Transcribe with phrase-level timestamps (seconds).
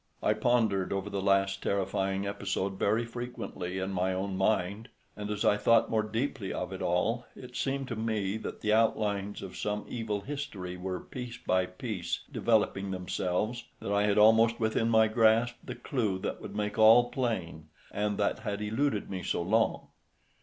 [0.23, 5.45] I pondered over the last terrifying episode very frequently in my own mind, and as
[5.45, 9.55] I thought more deeply of it all, it seemed to me that the outlines of
[9.55, 15.07] some evil history were piece by piece developing themselves, that I had almost within my
[15.07, 19.89] grasp the clue that would make all plain, and that had eluded me so long.